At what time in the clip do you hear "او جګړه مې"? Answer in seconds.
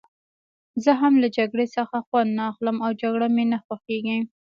2.85-3.45